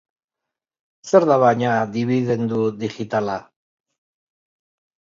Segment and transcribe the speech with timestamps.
[1.09, 3.39] Zer da, baina, dibidendu digitala?